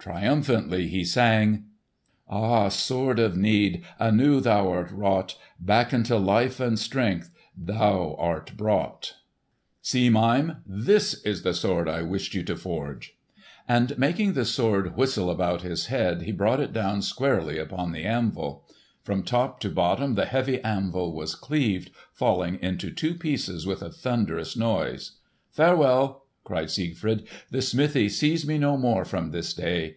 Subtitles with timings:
[0.00, 1.64] Triumphantly he sang,
[2.28, 3.82] "Ah, Sword of Need!
[3.98, 9.14] Anew thou art wrought; Back unto life and strength Thou art brought!"
[9.80, 10.58] "See, Mime!
[10.66, 13.14] This is the sword I wished you to forge!"
[13.66, 18.04] And making the sword whistle about his head he brought it down squarely upon the
[18.04, 18.66] anvil.
[19.04, 23.88] From top to bottom the heavy anvil was cleaved, falling into two pieces with a
[23.90, 25.12] thunderous noise.
[25.50, 29.96] "Farewell!" cried Siegfried; "the smithy sees me no more from this day.